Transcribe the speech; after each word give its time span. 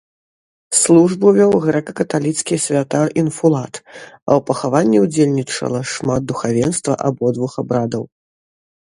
Службу 0.81 1.27
вёў 1.39 1.51
грэка-каталіцкі 1.65 2.55
святар-інфулат, 2.63 3.73
а 3.89 3.91
ў 4.37 4.39
пахаванні 4.47 5.01
ўдзельнічала 5.05 5.81
шмат 5.93 6.21
духавенства 6.31 6.93
абодвух 7.11 7.51
абрадаў. 7.65 8.03